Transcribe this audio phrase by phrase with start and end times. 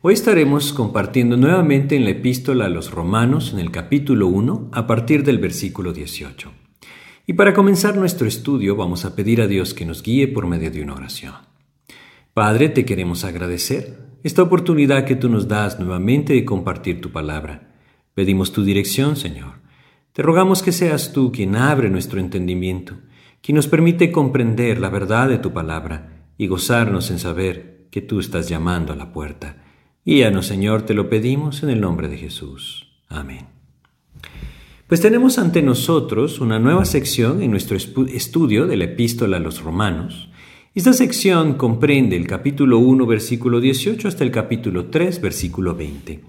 [0.00, 4.86] Hoy estaremos compartiendo nuevamente en la epístola a los romanos en el capítulo 1 a
[4.86, 6.52] partir del versículo 18.
[7.26, 10.70] Y para comenzar nuestro estudio vamos a pedir a Dios que nos guíe por medio
[10.70, 11.34] de una oración.
[12.32, 17.74] Padre, te queremos agradecer esta oportunidad que tú nos das nuevamente de compartir tu palabra.
[18.14, 19.54] Pedimos tu dirección, Señor.
[20.12, 22.94] Te rogamos que seas tú quien abre nuestro entendimiento,
[23.42, 28.20] quien nos permite comprender la verdad de tu palabra y gozarnos en saber que tú
[28.20, 29.64] estás llamando a la puerta.
[30.08, 32.88] Guíanos, Señor, te lo pedimos en el nombre de Jesús.
[33.10, 33.44] Amén.
[34.86, 39.62] Pues tenemos ante nosotros una nueva sección en nuestro estudio de la epístola a los
[39.62, 40.30] romanos.
[40.74, 46.22] Esta sección comprende el capítulo 1, versículo 18 hasta el capítulo 3, versículo 20.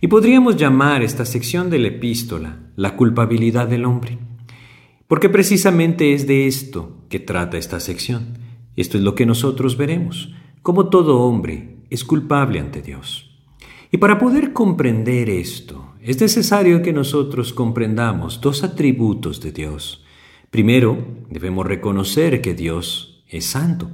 [0.00, 4.16] Y podríamos llamar esta sección de la epístola la culpabilidad del hombre.
[5.06, 8.38] Porque precisamente es de esto que trata esta sección.
[8.74, 13.30] Esto es lo que nosotros veremos, como todo hombre es culpable ante Dios.
[13.90, 20.04] Y para poder comprender esto, es necesario que nosotros comprendamos dos atributos de Dios.
[20.50, 20.98] Primero,
[21.30, 23.90] debemos reconocer que Dios es santo.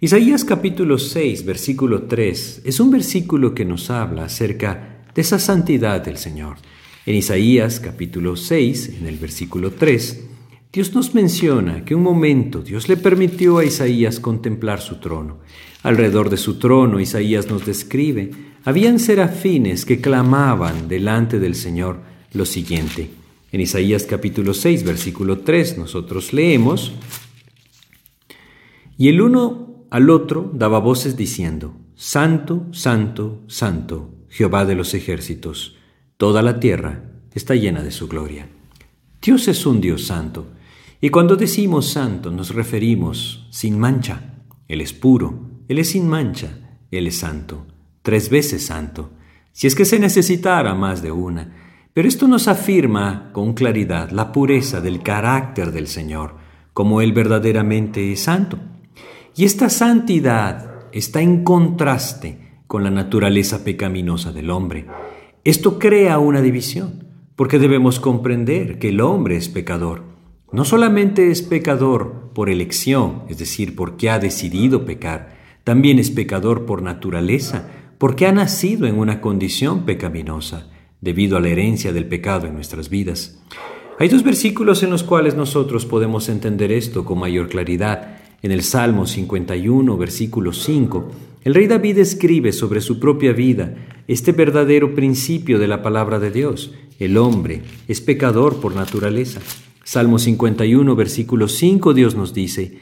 [0.00, 6.04] Isaías capítulo 6, versículo 3, es un versículo que nos habla acerca de esa santidad
[6.04, 6.56] del Señor.
[7.06, 10.26] En Isaías capítulo 6, en el versículo 3,
[10.72, 15.38] Dios nos menciona que un momento Dios le permitió a Isaías contemplar su trono.
[15.82, 18.30] Alrededor de su trono, Isaías nos describe,
[18.64, 22.00] habían serafines que clamaban delante del Señor
[22.32, 23.10] lo siguiente.
[23.52, 26.92] En Isaías capítulo 6, versículo 3, nosotros leemos,
[28.98, 35.76] y el uno al otro daba voces diciendo, Santo, Santo, Santo, Jehová de los ejércitos,
[36.16, 38.48] toda la tierra está llena de su gloria.
[39.26, 40.46] Dios es un Dios santo,
[41.00, 44.20] y cuando decimos santo nos referimos sin mancha,
[44.68, 47.66] Él es puro, él es sin mancha, Él es santo,
[48.02, 49.10] tres veces santo,
[49.50, 51.56] si es que se necesitara más de una.
[51.92, 56.36] Pero esto nos afirma con claridad la pureza del carácter del Señor,
[56.72, 58.60] como Él verdaderamente es santo.
[59.34, 64.86] Y esta santidad está en contraste con la naturaleza pecaminosa del hombre.
[65.42, 67.05] Esto crea una división,
[67.36, 70.02] porque debemos comprender que el hombre es pecador.
[70.52, 76.64] No solamente es pecador por elección, es decir, porque ha decidido pecar, también es pecador
[76.64, 80.70] por naturaleza, porque ha nacido en una condición pecaminosa,
[81.00, 83.38] debido a la herencia del pecado en nuestras vidas.
[83.98, 88.18] Hay dos versículos en los cuales nosotros podemos entender esto con mayor claridad.
[88.42, 91.10] En el Salmo 51, versículo 5,
[91.44, 93.74] el rey David escribe sobre su propia vida
[94.08, 96.72] este verdadero principio de la palabra de Dios.
[96.98, 99.40] El hombre es pecador por naturaleza.
[99.84, 102.78] Salmo 51, versículo 5, Dios nos dice,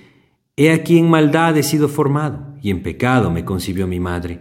[0.57, 4.41] He aquí en maldad he sido formado, y en pecado me concibió mi madre.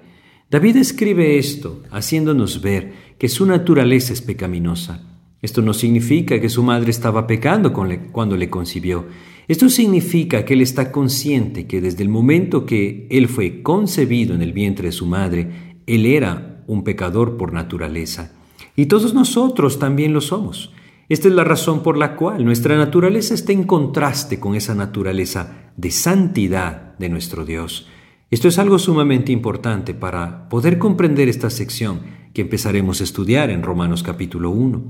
[0.50, 5.02] David escribe esto, haciéndonos ver que su naturaleza es pecaminosa.
[5.42, 9.08] Esto no significa que su madre estaba pecando cuando le concibió.
[9.48, 14.42] Esto significa que él está consciente que desde el momento que él fue concebido en
[14.42, 18.32] el vientre de su madre, él era un pecador por naturaleza.
[18.76, 20.72] Y todos nosotros también lo somos.
[21.10, 25.72] Esta es la razón por la cual nuestra naturaleza está en contraste con esa naturaleza
[25.76, 27.88] de santidad de nuestro Dios.
[28.32, 32.02] Esto es algo sumamente importante para poder comprender esta sección
[32.34, 34.82] que empezaremos a estudiar en Romanos capítulo 1.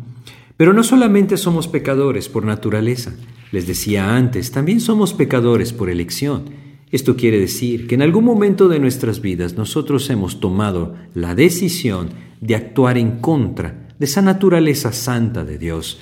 [0.56, 3.14] Pero no solamente somos pecadores por naturaleza,
[3.52, 6.46] les decía antes, también somos pecadores por elección.
[6.94, 12.10] Esto quiere decir que en algún momento de nuestras vidas nosotros hemos tomado la decisión
[12.40, 16.00] de actuar en contra de esa naturaleza santa de Dios,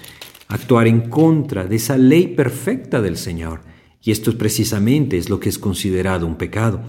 [0.50, 3.62] actuar en contra de esa ley perfecta del Señor.
[4.02, 6.82] Y esto precisamente es lo que es considerado un pecado.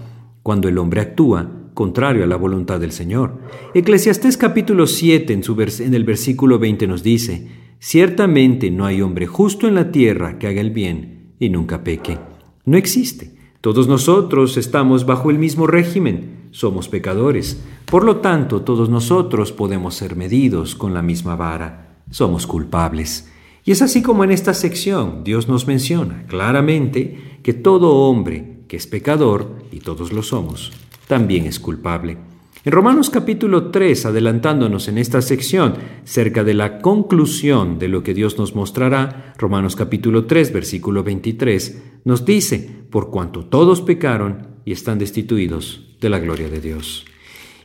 [0.43, 3.39] cuando el hombre actúa contrario a la voluntad del Señor.
[3.73, 7.47] Eclesiastés capítulo 7 en, el versículo 20 nos dice,
[7.79, 12.19] Ciertamente no hay hombre justo en la tierra que haga el bien y nunca peque.
[12.65, 13.32] No existe.
[13.63, 17.63] Todos nosotros estamos bajo el mismo régimen, somos pecadores.
[17.85, 22.01] Por lo tanto, todos nosotros podemos ser medidos con la misma vara.
[22.11, 23.31] Somos culpables.
[23.63, 28.75] Y es así como en esta sección Dios nos menciona claramente que todo hombre que
[28.75, 30.73] es pecador, y todos lo somos,
[31.07, 32.17] también es culpable.
[32.65, 35.73] En Romanos capítulo 3, adelantándonos en esta sección
[36.05, 41.83] cerca de la conclusión de lo que Dios nos mostrará, Romanos capítulo 3, versículo 23,
[42.05, 47.03] nos dice, por cuanto todos pecaron y están destituidos de la gloria de Dios.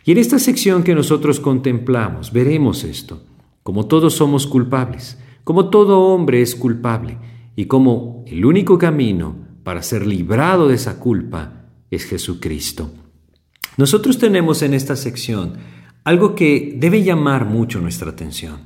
[0.05, 3.23] Y en esta sección que nosotros contemplamos, veremos esto,
[3.63, 7.19] como todos somos culpables, como todo hombre es culpable,
[7.55, 12.91] y como el único camino para ser librado de esa culpa es Jesucristo.
[13.79, 15.53] Nosotros tenemos en esta sección
[16.03, 18.59] algo que debe llamar mucho nuestra atención.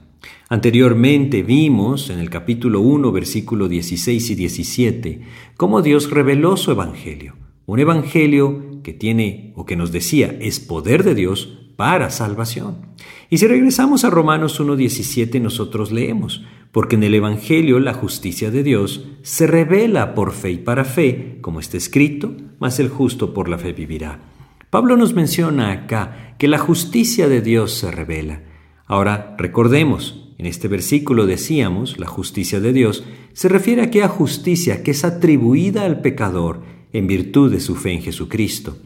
[0.48, 5.20] Anteriormente vimos en el capítulo 1, versículo 16 y 17,
[5.58, 7.36] cómo Dios reveló su evangelio,
[7.66, 12.78] un evangelio que tiene o que nos decía es poder de Dios para salvación.
[13.28, 18.62] Y si regresamos a Romanos 1.17 nosotros leemos, porque en el Evangelio la justicia de
[18.62, 23.50] Dios se revela por fe y para fe, como está escrito, mas el justo por
[23.50, 24.31] la fe vivirá.
[24.72, 28.40] Pablo nos menciona acá que la justicia de Dios se revela.
[28.86, 33.04] Ahora, recordemos, en este versículo decíamos, la justicia de Dios
[33.34, 36.62] se refiere a aquella justicia que es atribuida al pecador
[36.94, 38.78] en virtud de su fe en Jesucristo.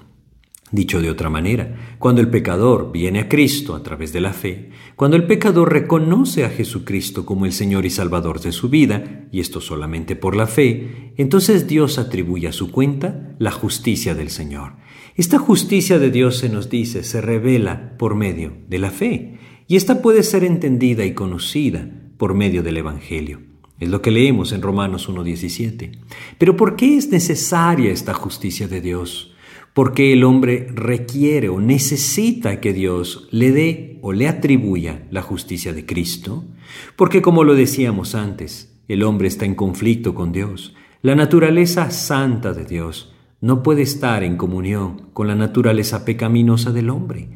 [0.72, 4.70] Dicho de otra manera, cuando el pecador viene a Cristo a través de la fe,
[4.96, 9.38] cuando el pecador reconoce a Jesucristo como el Señor y Salvador de su vida, y
[9.38, 14.84] esto solamente por la fe, entonces Dios atribuye a su cuenta la justicia del Señor.
[15.16, 19.76] Esta justicia de Dios se nos dice, se revela por medio de la fe, y
[19.76, 23.40] esta puede ser entendida y conocida por medio del Evangelio.
[23.80, 25.92] Es lo que leemos en Romanos 1.17.
[26.36, 29.32] Pero ¿por qué es necesaria esta justicia de Dios?
[29.76, 35.74] porque el hombre requiere o necesita que Dios le dé o le atribuya la justicia
[35.74, 36.46] de Cristo,
[36.96, 40.74] porque como lo decíamos antes, el hombre está en conflicto con Dios.
[41.02, 43.14] La naturaleza santa de Dios
[43.46, 47.28] no puede estar en comunión con la naturaleza pecaminosa del hombre.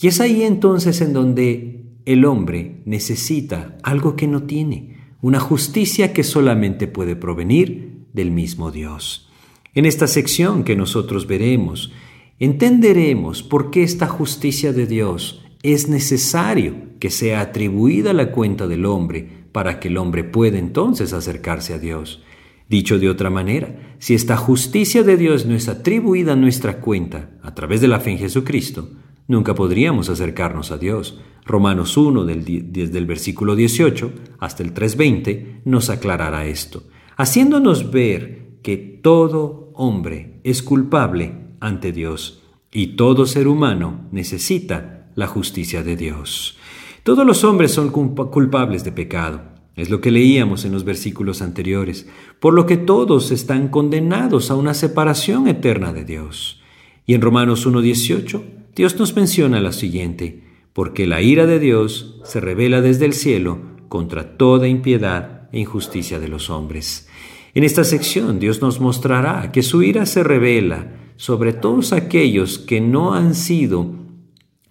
[0.00, 6.14] Y es ahí entonces en donde el hombre necesita algo que no tiene, una justicia
[6.14, 9.28] que solamente puede provenir del mismo Dios.
[9.74, 11.92] En esta sección que nosotros veremos,
[12.38, 18.68] entenderemos por qué esta justicia de Dios es necesario que sea atribuida a la cuenta
[18.68, 22.22] del hombre para que el hombre pueda entonces acercarse a Dios.
[22.68, 27.30] Dicho de otra manera, si esta justicia de Dios no es atribuida a nuestra cuenta
[27.42, 28.90] a través de la fe en Jesucristo,
[29.26, 31.18] nunca podríamos acercarnos a Dios.
[31.46, 36.82] Romanos 1, desde el versículo 18 hasta el 3.20, nos aclarará esto,
[37.16, 45.26] haciéndonos ver que todo hombre es culpable ante Dios y todo ser humano necesita la
[45.26, 46.58] justicia de Dios.
[47.02, 49.57] Todos los hombres son culpables de pecado.
[49.78, 52.08] Es lo que leíamos en los versículos anteriores,
[52.40, 56.60] por lo que todos están condenados a una separación eterna de Dios.
[57.06, 58.42] Y en Romanos 1.18,
[58.74, 60.42] Dios nos menciona lo siguiente,
[60.72, 66.18] porque la ira de Dios se revela desde el cielo contra toda impiedad e injusticia
[66.18, 67.08] de los hombres.
[67.54, 72.80] En esta sección Dios nos mostrará que su ira se revela sobre todos aquellos que
[72.80, 73.94] no han sido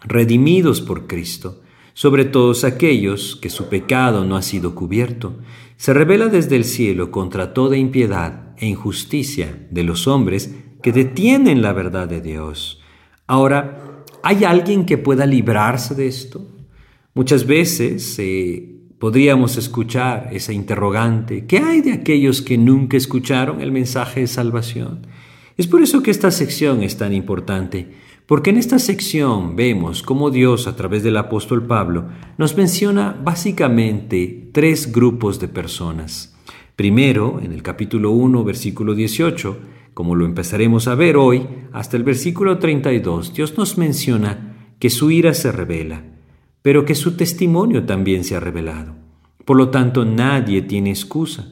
[0.03, 1.61] redimidos por Cristo,
[1.97, 5.39] sobre todos aquellos que su pecado no ha sido cubierto.
[5.77, 11.63] Se revela desde el cielo contra toda impiedad e injusticia de los hombres que detienen
[11.63, 12.79] la verdad de Dios.
[13.25, 16.47] Ahora, ¿hay alguien que pueda librarse de esto?
[17.15, 23.71] Muchas veces eh, podríamos escuchar esa interrogante, ¿qué hay de aquellos que nunca escucharon el
[23.71, 25.07] mensaje de salvación?
[25.57, 27.89] Es por eso que esta sección es tan importante,
[28.27, 34.49] porque en esta sección vemos cómo Dios a través del apóstol Pablo nos menciona básicamente
[34.53, 36.37] tres grupos de personas.
[36.75, 39.57] Primero, en el capítulo 1, versículo 18,
[39.95, 45.09] como lo empezaremos a ver hoy, hasta el versículo 32, Dios nos menciona que su
[45.09, 46.03] ira se revela
[46.67, 48.93] pero que su testimonio también se ha revelado.
[49.45, 51.49] Por lo tanto, nadie tiene excusa.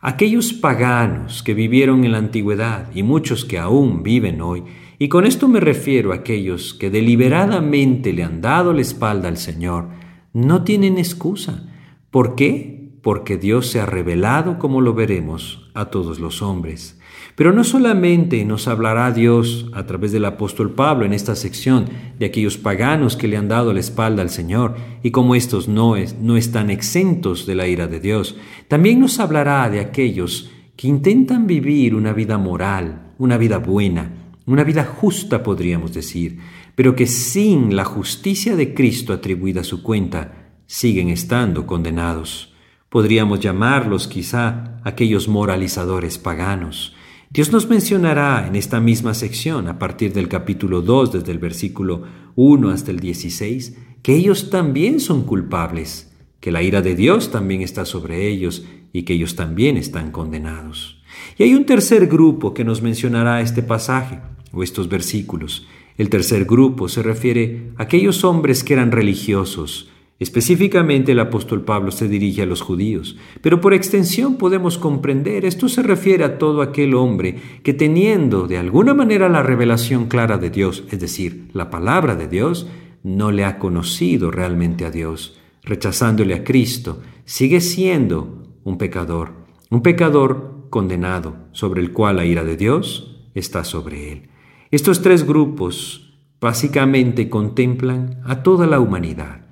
[0.00, 4.62] Aquellos paganos que vivieron en la antigüedad y muchos que aún viven hoy,
[5.02, 9.36] y con esto me refiero a aquellos que deliberadamente le han dado la espalda al
[9.36, 9.88] Señor,
[10.32, 11.64] no tienen excusa.
[12.12, 12.92] ¿Por qué?
[13.02, 17.00] Porque Dios se ha revelado, como lo veremos, a todos los hombres.
[17.34, 21.86] Pero no solamente nos hablará Dios a través del apóstol Pablo en esta sección
[22.20, 25.96] de aquellos paganos que le han dado la espalda al Señor y como estos no,
[25.96, 28.36] es, no están exentos de la ira de Dios,
[28.68, 34.64] también nos hablará de aquellos que intentan vivir una vida moral, una vida buena, una
[34.64, 36.38] vida justa podríamos decir,
[36.74, 42.52] pero que sin la justicia de Cristo atribuida a su cuenta, siguen estando condenados.
[42.88, 46.94] Podríamos llamarlos quizá aquellos moralizadores paganos.
[47.30, 52.02] Dios nos mencionará en esta misma sección, a partir del capítulo 2, desde el versículo
[52.34, 57.62] 1 hasta el 16, que ellos también son culpables, que la ira de Dios también
[57.62, 61.02] está sobre ellos y que ellos también están condenados.
[61.38, 64.20] Y hay un tercer grupo que nos mencionará este pasaje
[64.52, 65.66] o estos versículos.
[65.98, 69.92] El tercer grupo se refiere a aquellos hombres que eran religiosos,
[70.22, 75.68] Específicamente el apóstol Pablo se dirige a los judíos, pero por extensión podemos comprender, esto
[75.68, 80.50] se refiere a todo aquel hombre que teniendo de alguna manera la revelación clara de
[80.50, 82.68] Dios, es decir, la palabra de Dios,
[83.02, 89.32] no le ha conocido realmente a Dios, rechazándole a Cristo, sigue siendo un pecador,
[89.70, 94.28] un pecador condenado, sobre el cual la ira de Dios está sobre él.
[94.72, 99.42] Estos tres grupos básicamente contemplan a toda la humanidad.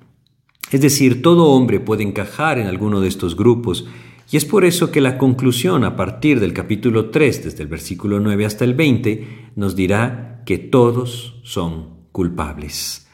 [0.71, 3.87] Es decir, todo hombre puede encajar en alguno de estos grupos,
[4.31, 8.19] y es por eso que la conclusión a partir del capítulo 3, desde el versículo
[8.19, 13.07] 9 hasta el 20, nos dirá que todos son culpables.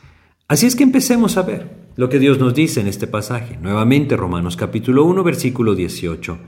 [0.46, 3.58] Así es que empecemos a ver lo que Dios nos dice en este pasaje.
[3.60, 6.38] Nuevamente Romanos capítulo 1, versículo 18.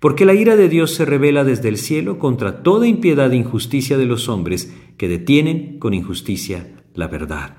[0.00, 3.96] Porque la ira de Dios se revela desde el cielo contra toda impiedad e injusticia
[3.96, 7.56] de los hombres que detienen con injusticia la verdad.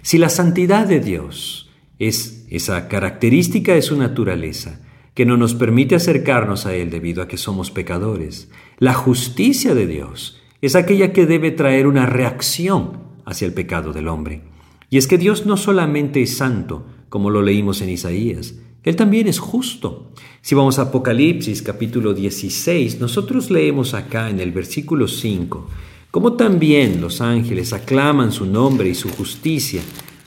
[0.00, 4.80] Si la santidad de Dios es esa característica de su naturaleza
[5.14, 8.50] que no nos permite acercarnos a Él debido a que somos pecadores.
[8.78, 14.08] La justicia de Dios es aquella que debe traer una reacción hacia el pecado del
[14.08, 14.42] hombre.
[14.90, 19.28] Y es que Dios no solamente es santo, como lo leímos en Isaías, Él también
[19.28, 20.12] es justo.
[20.40, 25.68] Si vamos a Apocalipsis capítulo 16, nosotros leemos acá en el versículo 5,
[26.10, 29.82] como también los ángeles aclaman su nombre y su justicia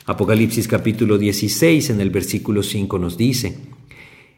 [0.07, 3.57] Apocalipsis capítulo 16 en el versículo 5 nos dice,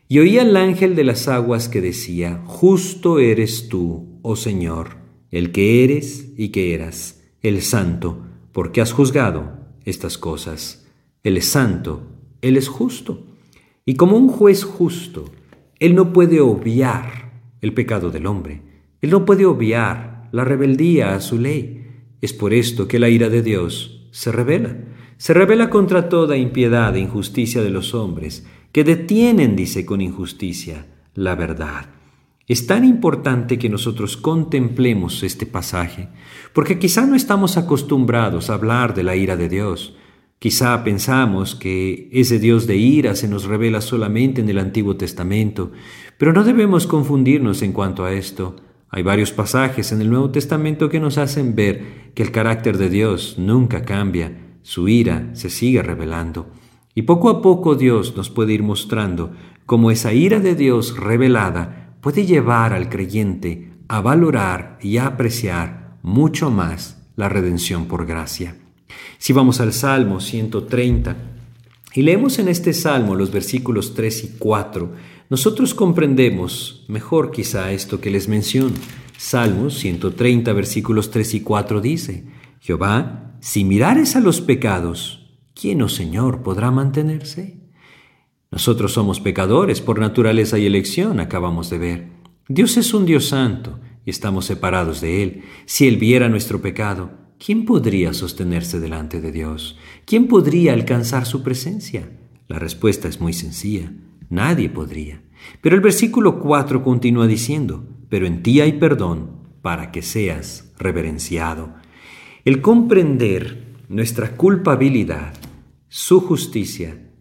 [0.08, 4.96] Y oí al ángel de las aguas que decía, Justo eres tú, oh Señor,
[5.30, 10.88] el que eres y que eras, el santo, porque has juzgado estas cosas.
[11.24, 12.04] Él es santo,
[12.42, 13.26] Él es justo.
[13.88, 15.26] Y como un juez justo,
[15.80, 18.62] Él no puede obviar el pecado del hombre.
[19.02, 21.88] Él no puede obviar la rebeldía a su ley.
[22.22, 24.78] Es por esto que la ira de Dios se revela
[25.18, 30.86] se revela contra toda impiedad e injusticia de los hombres, que detienen, dice con injusticia,
[31.16, 31.88] la verdad.
[32.48, 36.10] Es tan importante que nosotros contemplemos este pasaje,
[36.54, 39.98] porque quizá no estamos acostumbrados a hablar de la ira de Dios.
[40.40, 45.72] Quizá pensamos que ese Dios de ira se nos revela solamente en el Antiguo Testamento,
[46.20, 48.56] pero no debemos confundirnos en cuanto a esto.
[48.90, 52.90] Hay varios pasajes en el Nuevo Testamento que nos hacen ver que el carácter de
[52.90, 56.48] Dios nunca cambia, su ira se sigue revelando.
[56.94, 59.32] Y poco a poco Dios nos puede ir mostrando
[59.66, 65.98] cómo esa ira de Dios revelada puede llevar al creyente a valorar y a apreciar
[66.04, 68.56] mucho más la redención por gracia.
[69.18, 71.16] Si vamos al Salmo 130
[71.94, 74.92] y leemos en este Salmo los versículos 3 y 4,
[75.30, 78.76] nosotros comprendemos mejor quizá esto que les menciono.
[79.18, 82.26] Salmos 130 versículos 3 y 4 dice,
[82.60, 87.60] Jehová si mirares a los pecados, ¿quién, oh Señor, podrá mantenerse?
[88.50, 92.08] Nosotros somos pecadores por naturaleza y elección, acabamos de ver.
[92.48, 95.44] Dios es un Dios santo y estamos separados de Él.
[95.66, 97.12] Si Él viera nuestro pecado,
[97.44, 99.78] ¿quién podría sostenerse delante de Dios?
[100.06, 102.12] ¿Quién podría alcanzar su presencia?
[102.48, 103.92] La respuesta es muy sencilla.
[104.30, 105.22] Nadie podría.
[105.62, 111.74] Pero el versículo 4 continúa diciendo, pero en ti hay perdón para que seas reverenciado.
[112.46, 115.34] El comprender nuestra culpabilidad,
[115.88, 117.12] su justicia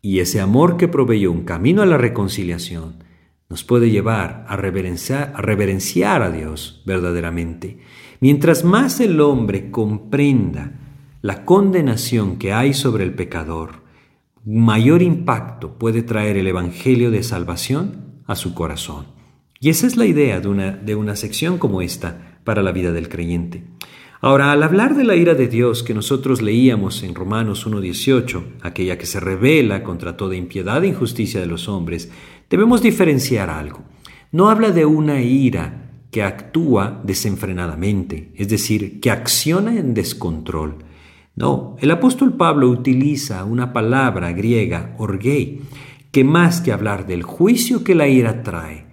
[0.00, 3.07] y ese amor que proveyó un camino a la reconciliación
[3.48, 7.78] nos puede llevar a reverenciar, a Dios verdaderamente.
[8.20, 10.72] Mientras más el hombre comprenda
[11.22, 13.82] la condenación que hay sobre el pecador,
[14.44, 19.06] mayor impacto puede traer el Evangelio de salvación a su corazón.
[19.60, 22.92] Y esa es la idea de una, de una sección como esta para la vida
[22.92, 23.64] del creyente.
[24.20, 28.98] Ahora, al hablar de la ira de Dios que nosotros leíamos en Romanos 1.18, aquella
[28.98, 32.10] que se revela contra toda impiedad e injusticia de los hombres,
[32.50, 33.82] debemos diferenciar algo.
[34.32, 40.84] No habla de una ira que actúa desenfrenadamente, es decir, que acciona en descontrol.
[41.36, 45.60] No, el apóstol Pablo utiliza una palabra griega, orgei,
[46.10, 48.86] que más que hablar del juicio que la ira trae,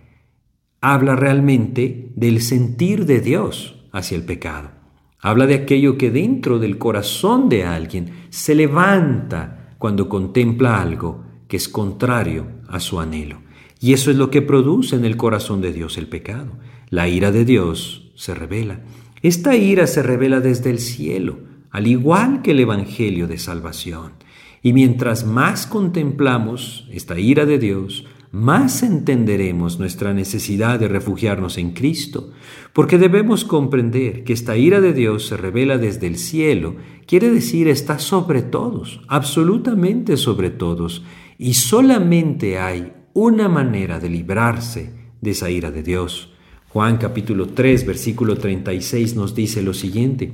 [0.81, 4.71] habla realmente del sentir de Dios hacia el pecado.
[5.19, 11.57] Habla de aquello que dentro del corazón de alguien se levanta cuando contempla algo que
[11.57, 13.44] es contrario a su anhelo.
[13.79, 16.53] Y eso es lo que produce en el corazón de Dios el pecado.
[16.89, 18.81] La ira de Dios se revela.
[19.21, 21.39] Esta ira se revela desde el cielo,
[21.71, 24.13] al igual que el Evangelio de salvación.
[24.61, 31.71] Y mientras más contemplamos esta ira de Dios, más entenderemos nuestra necesidad de refugiarnos en
[31.71, 32.31] Cristo,
[32.73, 36.75] porque debemos comprender que esta ira de Dios se revela desde el cielo,
[37.07, 41.03] quiere decir está sobre todos, absolutamente sobre todos,
[41.37, 44.91] y solamente hay una manera de librarse
[45.21, 46.33] de esa ira de Dios.
[46.67, 50.33] Juan capítulo 3, versículo 36 nos dice lo siguiente.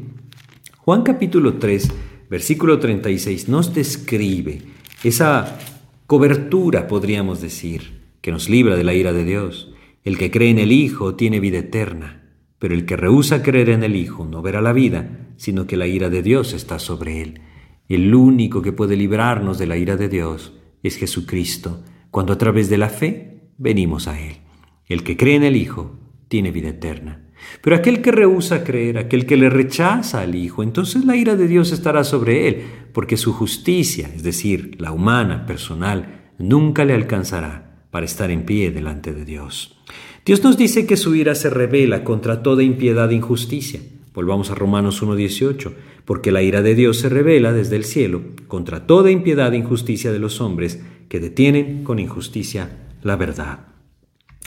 [0.77, 1.91] Juan capítulo 3,
[2.27, 4.63] versículo 36 nos describe
[5.03, 5.59] esa
[6.07, 9.71] cobertura, podríamos decir, que nos libra de la ira de Dios.
[10.03, 13.83] El que cree en el Hijo tiene vida eterna, pero el que rehúsa creer en
[13.83, 17.41] el Hijo no verá la vida, sino que la ira de Dios está sobre él.
[17.89, 22.69] El único que puede librarnos de la ira de Dios es Jesucristo, cuando a través
[22.69, 24.37] de la fe venimos a Él.
[24.87, 27.29] El que cree en el Hijo tiene vida eterna.
[27.61, 31.47] Pero aquel que rehúsa creer, aquel que le rechaza al Hijo, entonces la ira de
[31.47, 32.63] Dios estará sobre él,
[32.93, 38.71] porque su justicia, es decir, la humana, personal, nunca le alcanzará para estar en pie
[38.71, 39.77] delante de Dios.
[40.25, 43.81] Dios nos dice que su ira se revela contra toda impiedad e injusticia.
[44.13, 45.73] Volvamos a Romanos 1.18,
[46.05, 50.11] porque la ira de Dios se revela desde el cielo contra toda impiedad e injusticia
[50.11, 52.69] de los hombres que detienen con injusticia
[53.01, 53.67] la verdad.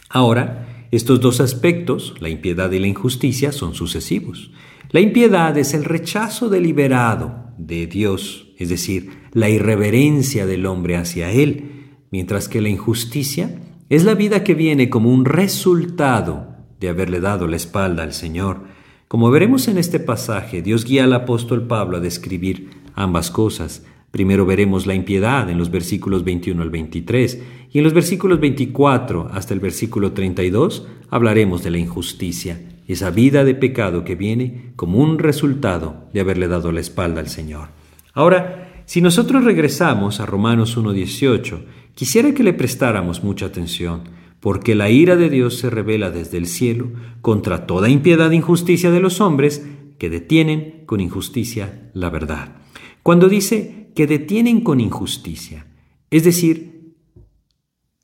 [0.09, 4.51] Ahora, estos dos aspectos, la impiedad y la injusticia, son sucesivos.
[4.91, 11.31] La impiedad es el rechazo deliberado de Dios, es decir, la irreverencia del hombre hacia
[11.31, 17.21] Él, mientras que la injusticia es la vida que viene como un resultado de haberle
[17.21, 18.63] dado la espalda al Señor.
[19.07, 24.47] Como veremos en este pasaje, Dios guía al apóstol Pablo a describir ambas cosas, Primero
[24.47, 29.55] veremos la impiedad en los versículos 21 al 23 y en los versículos 24 hasta
[29.55, 35.19] el versículo 32 hablaremos de la injusticia, esa vida de pecado que viene como un
[35.19, 37.71] resultado de haberle dado la espalda al Señor.
[38.13, 41.63] Ahora, si nosotros regresamos a Romanos 1.18,
[41.97, 44.03] quisiera que le prestáramos mucha atención,
[44.39, 48.93] porque la ira de Dios se revela desde el cielo contra toda impiedad e injusticia
[48.93, 49.67] de los hombres
[49.99, 52.59] que detienen con injusticia la verdad.
[53.03, 55.67] Cuando dice que detienen con injusticia.
[56.11, 56.95] Es decir,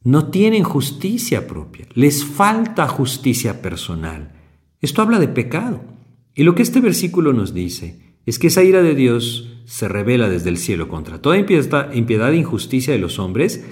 [0.02, 4.32] no tienen justicia propia, les falta justicia personal.
[4.80, 5.82] Esto habla de pecado.
[6.34, 10.28] Y lo que este versículo nos dice es que esa ira de Dios se revela
[10.28, 13.64] desde el cielo contra toda impiedad e injusticia de los hombres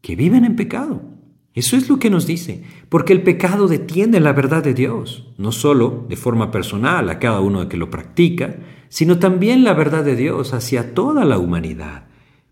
[0.00, 1.17] que viven en pecado.
[1.58, 5.50] Eso es lo que nos dice, porque el pecado detiene la verdad de Dios, no
[5.50, 10.14] solo de forma personal a cada uno que lo practica, sino también la verdad de
[10.14, 12.06] Dios hacia toda la humanidad.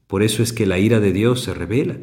[0.09, 1.99] Por eso es que la ira de Dios se revela.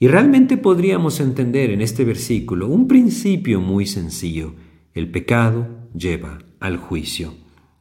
[0.00, 4.54] Y realmente podríamos entender en este versículo un principio muy sencillo.
[4.94, 7.34] El pecado lleva al juicio.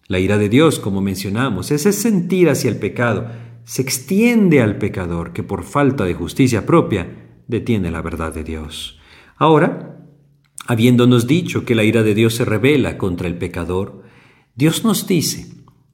[0.07, 3.25] La ira de Dios, como mencionamos, ese sentir hacia el pecado,
[3.63, 8.99] se extiende al pecador que por falta de justicia propia detiene la verdad de Dios.
[9.37, 10.05] Ahora,
[10.67, 14.03] habiéndonos dicho que la ira de Dios se revela contra el pecador,
[14.55, 15.47] Dios nos dice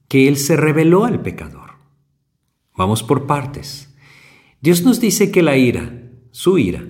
[0.08, 1.72] que Él se reveló al pecador.
[2.76, 3.94] Vamos por partes.
[4.60, 6.84] Dios nos dice que la ira, su ira,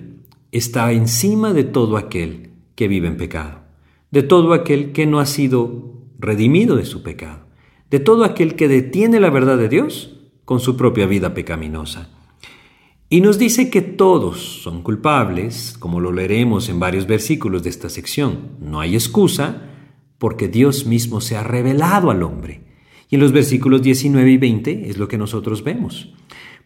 [0.51, 3.63] está encima de todo aquel que vive en pecado,
[4.11, 7.45] de todo aquel que no ha sido redimido de su pecado,
[7.91, 12.09] de todo aquel que detiene la verdad de Dios con su propia vida pecaminosa.
[13.15, 17.89] Y nos dice que todos son culpables, como lo leeremos en varios versículos de esta
[17.89, 18.57] sección.
[18.59, 19.69] No hay excusa
[20.17, 22.65] porque Dios mismo se ha revelado al hombre.
[23.09, 26.13] Y en los versículos 19 y 20 es lo que nosotros vemos.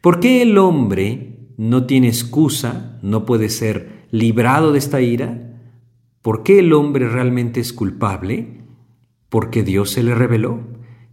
[0.01, 5.61] ¿Por qué el hombre no tiene excusa, no puede ser librado de esta ira?
[6.23, 8.63] ¿Por qué el hombre realmente es culpable?
[9.29, 10.61] Porque Dios se le reveló.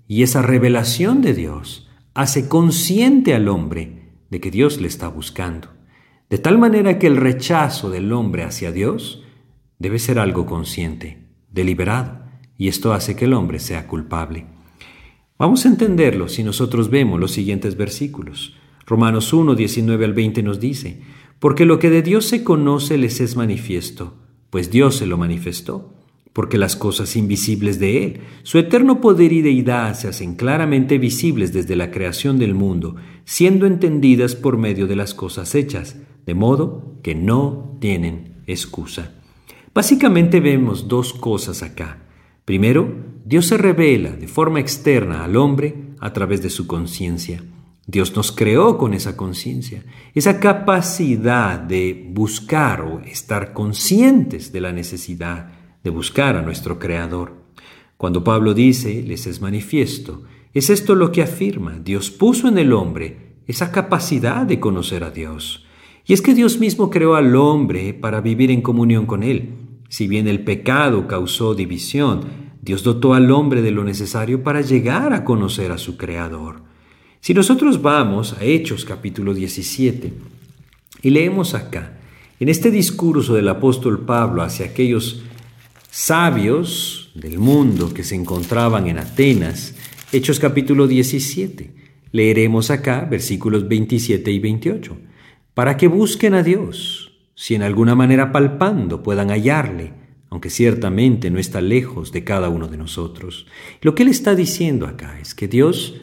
[0.08, 5.68] Y esa revelación de Dios hace consciente al hombre de que Dios le está buscando,
[6.28, 9.22] de tal manera que el rechazo del hombre hacia Dios
[9.78, 12.24] debe ser algo consciente, deliberado,
[12.58, 14.46] y esto hace que el hombre sea culpable.
[15.38, 18.56] Vamos a entenderlo si nosotros vemos los siguientes versículos.
[18.86, 21.02] Romanos 1, 19 al 20 nos dice,
[21.38, 24.14] porque lo que de Dios se conoce les es manifiesto,
[24.48, 25.96] pues Dios se lo manifestó
[26.36, 31.54] porque las cosas invisibles de Él, su eterno poder y deidad se hacen claramente visibles
[31.54, 35.96] desde la creación del mundo, siendo entendidas por medio de las cosas hechas,
[36.26, 39.14] de modo que no tienen excusa.
[39.72, 42.02] Básicamente vemos dos cosas acá.
[42.44, 42.86] Primero,
[43.24, 47.42] Dios se revela de forma externa al hombre a través de su conciencia.
[47.86, 54.72] Dios nos creó con esa conciencia, esa capacidad de buscar o estar conscientes de la
[54.72, 55.55] necesidad
[55.86, 57.36] de buscar a nuestro Creador.
[57.96, 62.72] Cuando Pablo dice, les es manifiesto, es esto lo que afirma, Dios puso en el
[62.72, 65.64] hombre esa capacidad de conocer a Dios.
[66.04, 69.54] Y es que Dios mismo creó al hombre para vivir en comunión con Él.
[69.88, 72.22] Si bien el pecado causó división,
[72.60, 76.62] Dios dotó al hombre de lo necesario para llegar a conocer a su Creador.
[77.20, 80.12] Si nosotros vamos a Hechos capítulo 17
[81.02, 81.96] y leemos acá,
[82.40, 85.22] en este discurso del apóstol Pablo hacia aquellos
[85.96, 89.74] sabios del mundo que se encontraban en Atenas,
[90.12, 91.72] Hechos capítulo 17.
[92.12, 94.94] Leeremos acá versículos 27 y 28,
[95.54, 99.94] para que busquen a Dios, si en alguna manera palpando puedan hallarle,
[100.28, 103.46] aunque ciertamente no está lejos de cada uno de nosotros.
[103.80, 105.94] Lo que él está diciendo acá es que Dios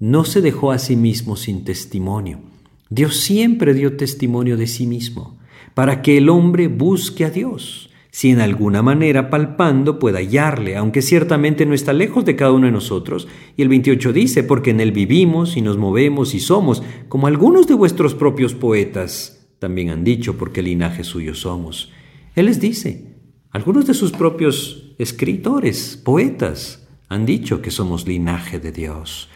[0.00, 2.40] no se dejó a sí mismo sin testimonio.
[2.88, 5.38] Dios siempre dio testimonio de sí mismo,
[5.74, 11.00] para que el hombre busque a Dios si en alguna manera palpando pueda hallarle, aunque
[11.00, 13.26] ciertamente no está lejos de cada uno de nosotros.
[13.56, 17.66] Y el 28 dice, porque en él vivimos y nos movemos y somos, como algunos
[17.66, 21.90] de vuestros propios poetas también han dicho, porque linaje suyo somos.
[22.36, 23.16] Él les dice,
[23.50, 29.30] algunos de sus propios escritores, poetas, han dicho que somos linaje de Dios.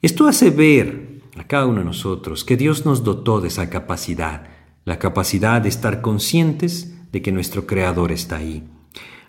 [0.00, 4.48] Esto hace ver a cada uno de nosotros que Dios nos dotó de esa capacidad,
[4.84, 8.64] la capacidad de estar conscientes de que nuestro Creador está ahí.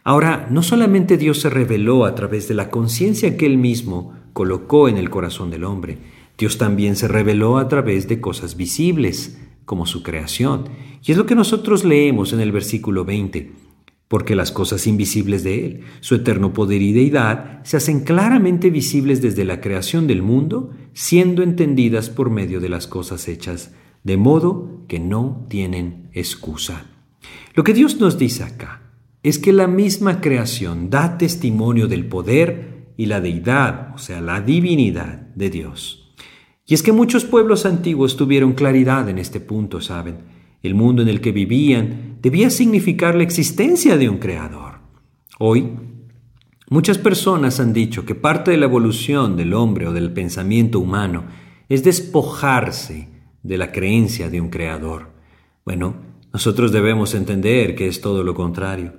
[0.04, 4.90] Ahora, no solamente Dios se reveló a través de la conciencia que Él mismo colocó
[4.90, 5.98] en el corazón del hombre,
[6.38, 10.66] Dios también se reveló a través de cosas visibles, como su creación.
[11.06, 13.52] Y es lo que nosotros leemos en el versículo 20,
[14.08, 19.22] porque las cosas invisibles de Él, su eterno poder y deidad, se hacen claramente visibles
[19.22, 24.82] desde la creación del mundo, siendo entendidas por medio de las cosas hechas, de modo
[24.88, 26.93] que no tienen excusa.
[27.54, 28.82] Lo que Dios nos dice acá
[29.24, 34.42] es que la misma creación da testimonio del poder y la deidad, o sea, la
[34.42, 36.14] divinidad de Dios.
[36.66, 40.18] Y es que muchos pueblos antiguos tuvieron claridad en este punto, ¿saben?
[40.62, 44.80] El mundo en el que vivían debía significar la existencia de un creador.
[45.40, 45.72] Hoy,
[46.70, 51.26] muchas personas han dicho que parte de la evolución del hombre o del pensamiento humano
[51.68, 53.10] es despojarse
[53.42, 55.12] de la creencia de un creador.
[55.66, 55.96] Bueno,
[56.34, 58.94] nosotros debemos entender que es todo lo contrario.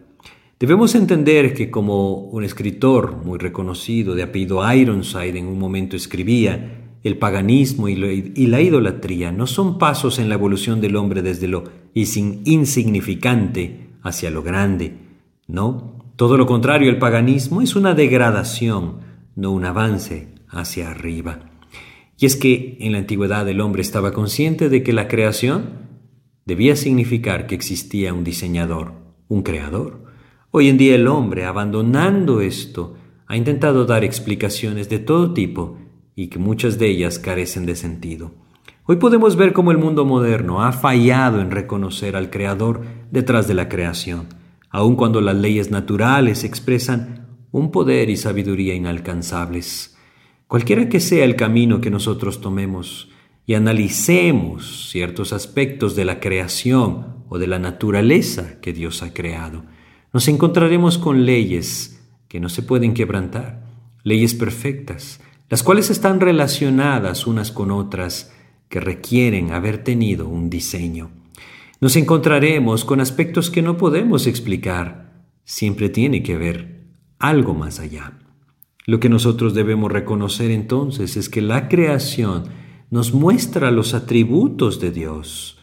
[0.61, 6.81] Debemos entender que como un escritor muy reconocido de apellido Ironside en un momento escribía,
[7.03, 11.64] el paganismo y, la idolatría no son pasos en la evolución del hombre desde lo
[11.92, 14.94] insignificante hacia lo grande.
[15.47, 19.01] No, todo lo contrario, el paganismo es una degradación,
[19.35, 21.40] no un avance hacia arriba.
[22.16, 25.84] Y es que en la antigüedad el hombre estaba consciente de que la creación
[26.46, 28.92] debía significar que existía un diseñador,
[29.28, 30.04] un creador.
[30.50, 32.94] Hoy en día el hombre, abandonando esto,
[33.26, 35.78] ha intentado dar explicaciones de todo tipo
[36.14, 38.33] y que muchas de ellas carecen de sentido.
[38.87, 43.54] Hoy podemos ver cómo el mundo moderno ha fallado en reconocer al Creador detrás de
[43.54, 44.28] la creación,
[44.68, 49.96] aun cuando las leyes naturales expresan un poder y sabiduría inalcanzables.
[50.46, 53.09] Cualquiera que sea el camino que nosotros tomemos,
[53.46, 59.64] y analicemos ciertos aspectos de la creación o de la naturaleza que Dios ha creado,
[60.12, 63.64] nos encontraremos con leyes que no se pueden quebrantar,
[64.02, 68.33] leyes perfectas, las cuales están relacionadas unas con otras
[68.68, 71.11] que requieren haber tenido un diseño.
[71.80, 75.12] Nos encontraremos con aspectos que no podemos explicar,
[75.44, 76.87] siempre tiene que haber
[77.18, 78.18] algo más allá.
[78.87, 82.44] Lo que nosotros debemos reconocer entonces es que la creación
[82.90, 85.59] nos muestra los atributos de Dios.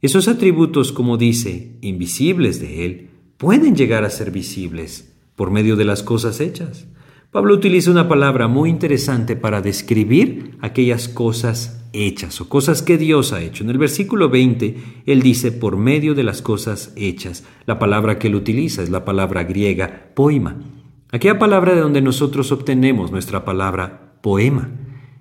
[0.00, 5.84] Esos atributos, como dice, invisibles de Él, pueden llegar a ser visibles por medio de
[5.84, 6.86] las cosas hechas.
[7.30, 13.32] Pablo utiliza una palabra muy interesante para describir aquellas cosas hechas o cosas que Dios
[13.32, 13.64] ha hecho.
[13.64, 14.76] En el versículo 20,
[15.06, 17.44] él dice por medio de las cosas hechas.
[17.66, 20.56] La palabra que él utiliza es la palabra griega poema.
[21.10, 24.70] Aquella palabra de donde nosotros obtenemos nuestra palabra poema.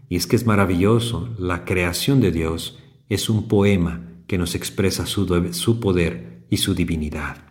[0.10, 5.06] Y es que es maravilloso, la creación de Dios es un poema que nos expresa
[5.06, 7.48] su, su poder y su divinidad.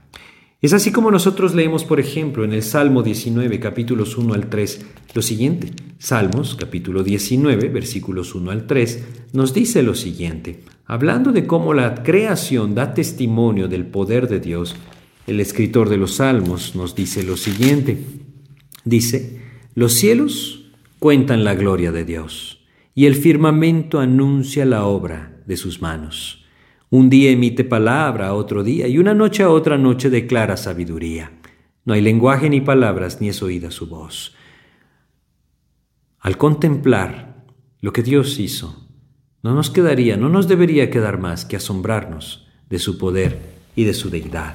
[0.62, 4.86] Es así como nosotros leemos, por ejemplo, en el Salmo 19, capítulos 1 al 3,
[5.14, 5.70] lo siguiente.
[5.98, 10.64] Salmos, capítulo 19, versículos 1 al 3, nos dice lo siguiente.
[10.86, 14.76] Hablando de cómo la creación da testimonio del poder de Dios,
[15.26, 17.98] el escritor de los Salmos nos dice lo siguiente.
[18.84, 19.42] Dice,
[19.74, 20.65] los cielos
[20.98, 26.44] cuentan la gloria de Dios y el firmamento anuncia la obra de sus manos.
[26.88, 31.32] Un día emite palabra a otro día y una noche a otra noche declara sabiduría.
[31.85, 34.35] No hay lenguaje ni palabras ni es oída su voz.
[36.20, 37.44] Al contemplar
[37.80, 38.88] lo que Dios hizo,
[39.42, 43.38] no nos quedaría, no nos debería quedar más que asombrarnos de su poder
[43.76, 44.54] y de su deidad.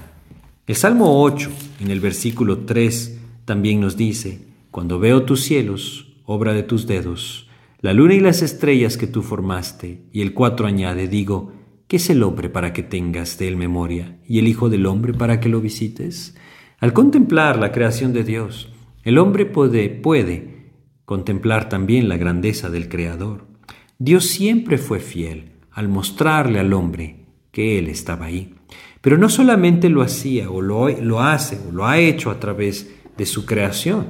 [0.67, 1.49] El Salmo 8,
[1.79, 7.49] en el versículo 3, también nos dice, Cuando veo tus cielos, obra de tus dedos,
[7.79, 11.53] la luna y las estrellas que tú formaste, y el 4 añade, digo,
[11.91, 15.13] ¿Qué es el hombre para que tengas de él memoria y el Hijo del hombre
[15.13, 16.37] para que lo visites?
[16.79, 18.71] Al contemplar la creación de Dios,
[19.03, 20.71] el hombre puede, puede
[21.03, 23.45] contemplar también la grandeza del Creador.
[23.99, 28.55] Dios siempre fue fiel al mostrarle al hombre que Él estaba ahí.
[29.01, 32.89] Pero no solamente lo hacía o lo, lo hace o lo ha hecho a través
[33.17, 34.05] de su creación,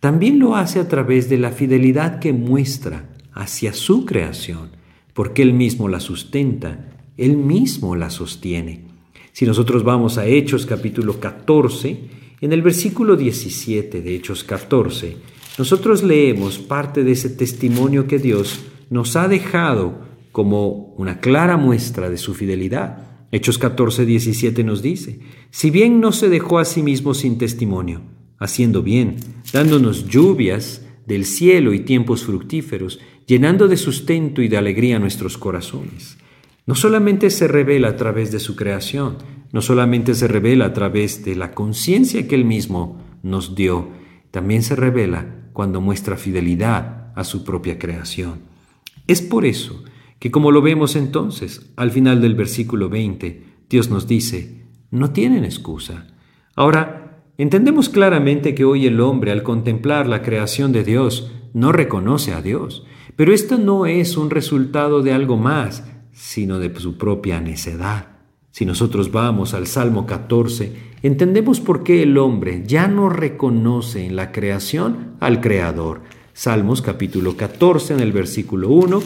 [0.00, 4.70] también lo hace a través de la fidelidad que muestra hacia su creación,
[5.14, 8.84] porque Él mismo la sustenta él mismo la sostiene.
[9.32, 12.00] Si nosotros vamos a Hechos capítulo 14,
[12.40, 15.16] en el versículo 17 de Hechos 14,
[15.58, 22.10] nosotros leemos parte de ese testimonio que Dios nos ha dejado como una clara muestra
[22.10, 22.98] de su fidelidad.
[23.32, 28.02] Hechos 14, 17 nos dice, si bien no se dejó a sí mismo sin testimonio,
[28.38, 29.16] haciendo bien,
[29.52, 36.18] dándonos lluvias del cielo y tiempos fructíferos, llenando de sustento y de alegría nuestros corazones
[36.66, 39.18] no solamente se revela a través de su creación,
[39.52, 43.90] no solamente se revela a través de la conciencia que Él mismo nos dio,
[44.32, 48.40] también se revela cuando muestra fidelidad a su propia creación.
[49.06, 49.84] Es por eso
[50.18, 55.44] que como lo vemos entonces, al final del versículo 20, Dios nos dice, no tienen
[55.44, 56.08] excusa.
[56.56, 57.05] Ahora,
[57.38, 62.42] entendemos claramente que hoy el hombre al contemplar la creación de Dios no reconoce a
[62.42, 62.84] Dios,
[63.16, 68.08] pero esto no es un resultado de algo más, sino de su propia necedad.
[68.50, 70.72] Si nosotros vamos al Salmo 14,
[71.02, 76.02] entendemos por qué el hombre ya no reconoce en la creación al Creador.
[76.32, 79.02] Salmos capítulo 14 en el versículo 1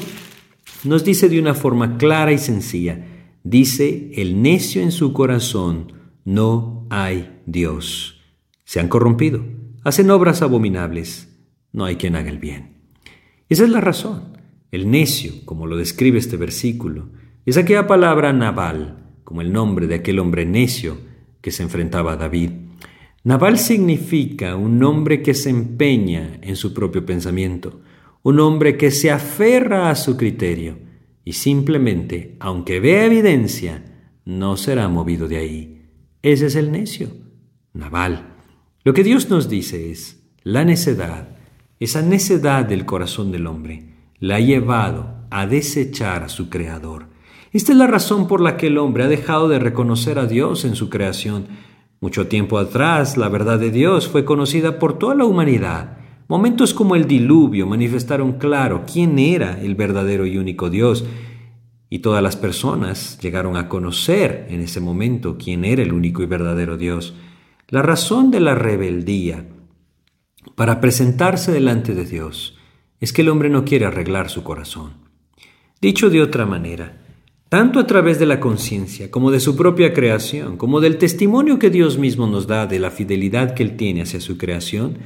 [0.85, 3.07] nos dice de una forma clara y sencilla,
[3.45, 5.93] dice, el necio en su corazón,
[6.25, 8.20] no hay Dios.
[8.71, 9.45] Se han corrompido,
[9.83, 11.29] hacen obras abominables,
[11.73, 12.77] no hay quien haga el bien.
[13.49, 14.39] Esa es la razón.
[14.71, 17.09] El necio, como lo describe este versículo,
[17.45, 20.99] es aquella palabra Nabal, como el nombre de aquel hombre necio
[21.41, 22.51] que se enfrentaba a David.
[23.25, 27.81] Nabal significa un hombre que se empeña en su propio pensamiento,
[28.23, 30.79] un hombre que se aferra a su criterio
[31.25, 33.83] y simplemente, aunque vea evidencia,
[34.25, 35.91] no será movido de ahí.
[36.23, 37.09] Ese es el necio,
[37.73, 38.37] Nabal.
[38.83, 41.29] Lo que Dios nos dice es la necedad,
[41.81, 43.91] esa necedad del corazón del hombre
[44.21, 47.09] la ha llevado a desechar a su Creador.
[47.53, 50.65] Esta es la razón por la que el hombre ha dejado de reconocer a Dios
[50.65, 51.47] en su creación.
[52.01, 55.99] Mucho tiempo atrás, la verdad de Dios fue conocida por toda la humanidad.
[56.27, 61.05] Momentos como el diluvio manifestaron claro quién era el verdadero y único Dios,
[61.91, 66.27] y todas las personas llegaron a conocer en ese momento quién era el único y
[66.27, 67.15] verdadero Dios.
[67.71, 69.47] La razón de la rebeldía
[70.57, 72.59] para presentarse delante de Dios
[72.99, 74.95] es que el hombre no quiere arreglar su corazón.
[75.81, 77.01] Dicho de otra manera,
[77.49, 81.71] tanto a través de la conciencia como de su propia creación, como del testimonio que
[81.71, 84.99] Dios mismo nos da de la fidelidad que Él tiene hacia su creación,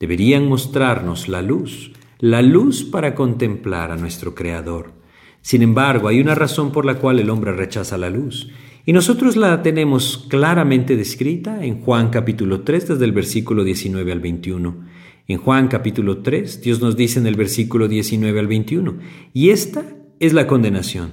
[0.00, 4.92] deberían mostrarnos la luz, la luz para contemplar a nuestro Creador.
[5.40, 8.50] Sin embargo, hay una razón por la cual el hombre rechaza la luz,
[8.88, 14.20] y nosotros la tenemos claramente descrita en Juan capítulo 3 desde el versículo 19 al
[14.20, 14.86] 21.
[15.26, 18.96] En Juan capítulo 3, Dios nos dice en el versículo 19 al 21,
[19.34, 19.84] y esta
[20.20, 21.10] es la condenación,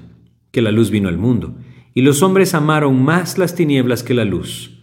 [0.52, 1.58] que la luz vino al mundo,
[1.94, 4.80] y los hombres amaron más las tinieblas que la luz,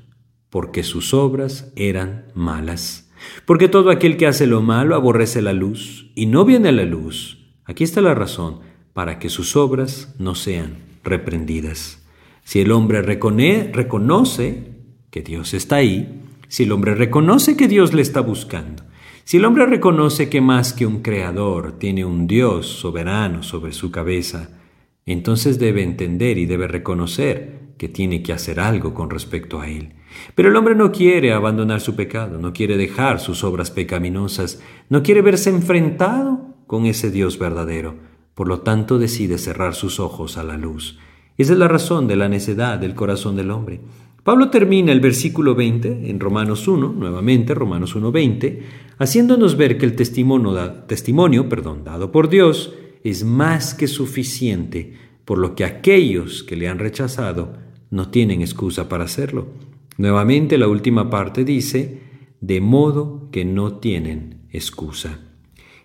[0.50, 3.10] porque sus obras eran malas.
[3.46, 6.84] Porque todo aquel que hace lo malo aborrece la luz, y no viene a la
[6.84, 7.38] luz.
[7.64, 8.60] Aquí está la razón,
[8.92, 12.01] para que sus obras no sean reprendidas.
[12.44, 14.64] Si el hombre reconoce
[15.10, 18.82] que Dios está ahí, si el hombre reconoce que Dios le está buscando,
[19.24, 23.90] si el hombre reconoce que más que un creador tiene un Dios soberano sobre su
[23.90, 24.50] cabeza,
[25.06, 29.94] entonces debe entender y debe reconocer que tiene que hacer algo con respecto a él.
[30.34, 35.02] Pero el hombre no quiere abandonar su pecado, no quiere dejar sus obras pecaminosas, no
[35.02, 37.96] quiere verse enfrentado con ese Dios verdadero.
[38.34, 40.98] Por lo tanto decide cerrar sus ojos a la luz.
[41.42, 43.80] Esa es la razón de la necedad del corazón del hombre.
[44.22, 48.60] Pablo termina el versículo 20 en Romanos 1, nuevamente Romanos 1:20,
[48.98, 50.54] haciéndonos ver que el testimonio,
[50.86, 54.92] testimonio perdón, dado por Dios es más que suficiente,
[55.24, 57.54] por lo que aquellos que le han rechazado
[57.90, 59.48] no tienen excusa para hacerlo.
[59.98, 62.02] Nuevamente la última parte dice,
[62.40, 65.18] de modo que no tienen excusa.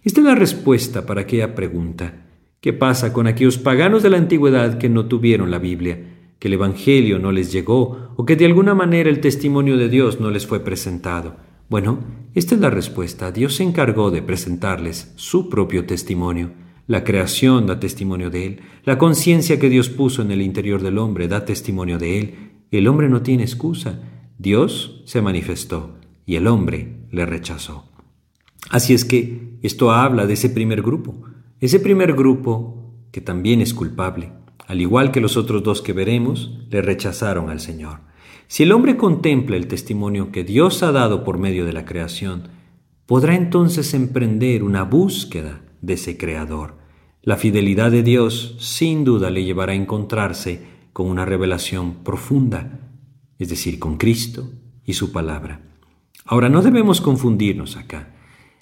[0.03, 2.26] Esta es la respuesta para aquella pregunta.
[2.67, 6.03] ¿Qué pasa con aquellos paganos de la antigüedad que no tuvieron la Biblia,
[6.37, 10.19] que el Evangelio no les llegó o que de alguna manera el testimonio de Dios
[10.19, 11.37] no les fue presentado?
[11.69, 11.99] Bueno,
[12.33, 13.31] esta es la respuesta.
[13.31, 16.51] Dios se encargó de presentarles su propio testimonio.
[16.87, 18.61] La creación da testimonio de Él.
[18.83, 22.35] La conciencia que Dios puso en el interior del hombre da testimonio de Él.
[22.71, 24.01] El hombre no tiene excusa.
[24.37, 27.85] Dios se manifestó y el hombre le rechazó.
[28.69, 31.23] Así es que esto habla de ese primer grupo.
[31.59, 34.31] Ese primer grupo, que también es culpable,
[34.67, 38.01] al igual que los otros dos que veremos, le rechazaron al Señor.
[38.47, 42.49] Si el hombre contempla el testimonio que Dios ha dado por medio de la creación,
[43.07, 46.77] podrá entonces emprender una búsqueda de ese Creador.
[47.23, 50.61] La fidelidad de Dios sin duda le llevará a encontrarse
[50.93, 52.91] con una revelación profunda,
[53.39, 54.51] es decir, con Cristo
[54.85, 55.61] y su palabra.
[56.23, 58.13] Ahora, no debemos confundirnos acá.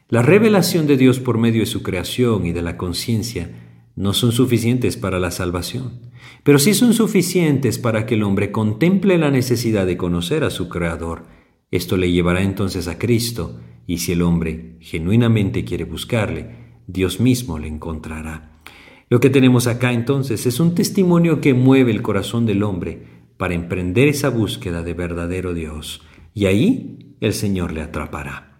[0.08, 3.50] La revelación de Dios por medio de su creación y de la conciencia
[3.96, 6.12] no son suficientes para la salvación,
[6.44, 10.70] pero sí son suficientes para que el hombre contemple la necesidad de conocer a su
[10.70, 11.26] Creador.
[11.72, 16.52] Esto le llevará entonces a Cristo, y si el hombre genuinamente quiere buscarle,
[16.86, 18.62] Dios mismo le encontrará.
[19.10, 23.56] Lo que tenemos acá entonces es un testimonio que mueve el corazón del hombre para
[23.56, 26.04] emprender esa búsqueda de verdadero Dios,
[26.36, 28.55] y ahí el Señor le atrapará.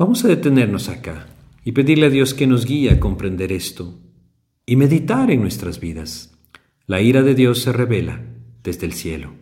[0.00, 1.26] Vamos a detenernos acá
[1.62, 4.00] y pedirle a Dios que nos guíe a comprender esto
[4.64, 6.32] y meditar en nuestras vidas.
[6.86, 8.24] La ira de Dios se revela
[8.64, 9.34] desde el cielo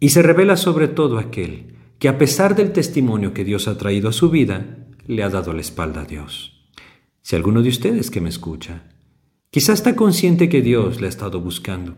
[0.00, 4.08] y se revela sobre todo aquel que a pesar del testimonio que Dios ha traído
[4.08, 6.68] a su vida, le ha dado la espalda a Dios.
[7.22, 8.88] Si alguno de ustedes que me escucha,
[9.52, 11.96] quizá está consciente que Dios le ha estado buscando,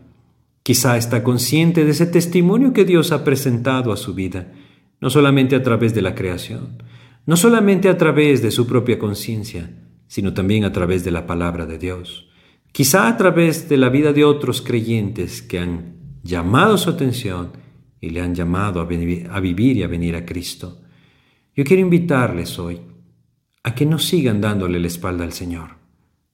[0.61, 4.53] quizá está consciente de ese testimonio que Dios ha presentado a su vida,
[5.01, 6.83] no solamente a través de la creación,
[7.29, 9.69] no solamente a través de su propia conciencia,
[10.07, 12.27] sino también a través de la palabra de Dios,
[12.71, 17.51] quizá a través de la vida de otros creyentes que han llamado su atención
[18.01, 20.81] y le han llamado a, vivir y a venir a Cristo.
[21.55, 22.81] Yo quiero invitarles hoy
[23.61, 25.75] a que no sigan dándole la espalda al Señor.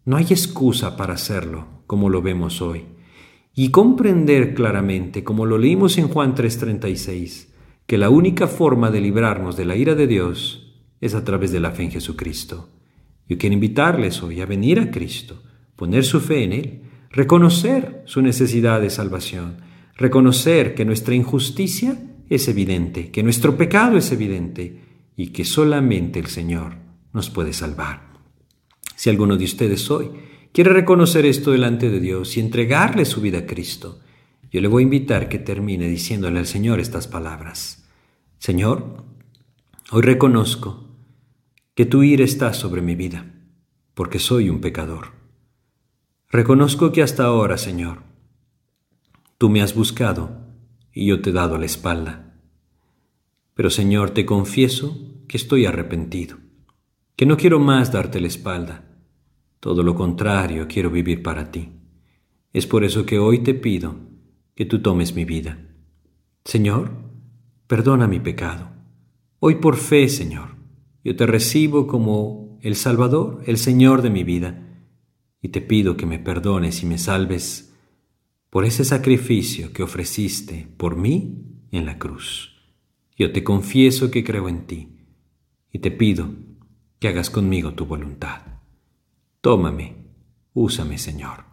[0.06, 2.86] No hay excusa para hacerlo como lo vemos hoy.
[3.54, 7.50] Y comprender claramente, como lo leímos en Juan 3:36,
[7.86, 10.65] que la única forma de librarnos de la ira de Dios
[11.02, 12.70] es a través de la fe en Jesucristo.
[13.28, 15.42] Yo quiero invitarles hoy a venir a Cristo,
[15.76, 19.58] poner su fe en Él, reconocer su necesidad de salvación,
[19.96, 21.98] reconocer que nuestra injusticia
[22.30, 24.82] es evidente, que nuestro pecado es evidente
[25.16, 26.76] y que solamente el Señor
[27.14, 28.14] nos puede salvar.
[28.96, 30.10] Si alguno de ustedes hoy
[30.52, 34.00] quiere reconocer esto delante de Dios y entregarle su vida a Cristo,
[34.52, 37.86] yo le voy a invitar que termine diciéndole al Señor estas palabras.
[38.38, 39.04] Señor,
[39.92, 40.85] hoy reconozco
[41.76, 43.34] que tu ira está sobre mi vida,
[43.94, 45.08] porque soy un pecador.
[46.30, 48.04] Reconozco que hasta ahora, Señor,
[49.38, 50.30] tú me has buscado
[50.94, 52.40] y yo te he dado la espalda.
[53.54, 56.38] Pero, Señor, te confieso que estoy arrepentido,
[57.18, 58.86] que no quiero más darte la espalda.
[59.60, 61.74] Todo lo contrario, quiero vivir para ti.
[62.54, 63.98] Es por eso que hoy te pido
[64.56, 65.58] que tú tomes mi vida.
[66.46, 66.92] Señor,
[67.68, 68.70] perdona mi pecado.
[69.40, 70.55] Hoy por fe, Señor,
[71.06, 74.82] yo te recibo como el Salvador, el Señor de mi vida,
[75.40, 77.76] y te pido que me perdones y me salves
[78.50, 82.56] por ese sacrificio que ofreciste por mí en la cruz.
[83.16, 84.98] Yo te confieso que creo en ti
[85.72, 86.34] y te pido
[86.98, 88.42] que hagas conmigo tu voluntad.
[89.42, 90.08] Tómame,
[90.56, 91.46] úsame, Señor.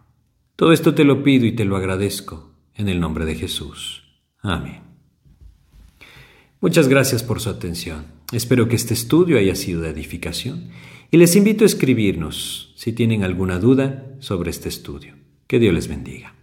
[0.55, 4.03] Todo esto te lo pido y te lo agradezco en el nombre de Jesús.
[4.39, 4.81] Amén.
[6.59, 8.22] Muchas gracias por su atención.
[8.33, 10.69] Espero que este estudio haya sido de edificación
[11.11, 15.13] y les invito a escribirnos si tienen alguna duda sobre este estudio.
[15.45, 16.33] Que Dios les bendiga.